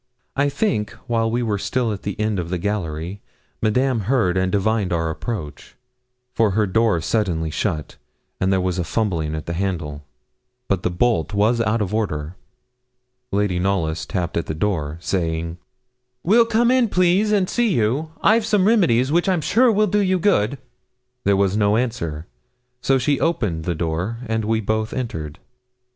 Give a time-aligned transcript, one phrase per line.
[0.35, 3.21] I think, while we were still at the end of the gallery,
[3.61, 5.75] Madame heard and divined our approach,
[6.33, 7.97] for her door suddenly shut,
[8.39, 10.03] and there was a fumbling at the handle.
[10.67, 12.35] But the bolt was out of order.
[13.31, 15.59] Lady Knollys tapped at the door, saying
[16.23, 18.11] 'we'll come in, please, and see you.
[18.23, 20.57] I've some remedies, which I'm sure will do you good.'
[21.25, 22.25] There was no answer;
[22.81, 25.37] so she opened the door, and we both entered.